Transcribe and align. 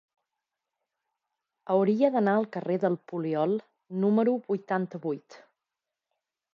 Hauria 1.75 2.09
d'anar 2.17 2.35
al 2.39 2.49
carrer 2.57 2.79
del 2.87 2.99
Poliol 3.13 3.55
número 4.07 4.37
vuitanta-vuit. 4.53 5.43